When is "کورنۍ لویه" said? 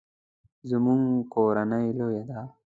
1.33-2.23